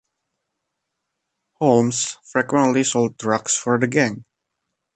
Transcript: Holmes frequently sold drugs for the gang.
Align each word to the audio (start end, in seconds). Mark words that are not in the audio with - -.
Holmes 1.59 2.17
frequently 2.23 2.83
sold 2.85 3.17
drugs 3.17 3.53
for 3.55 3.77
the 3.77 3.85
gang. 3.85 4.25